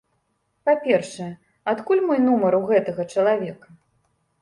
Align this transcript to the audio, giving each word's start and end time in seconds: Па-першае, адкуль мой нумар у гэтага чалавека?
Па-першае, 0.69 1.27
адкуль 1.75 2.03
мой 2.09 2.19
нумар 2.27 2.53
у 2.63 2.65
гэтага 2.73 3.01
чалавека? 3.15 3.67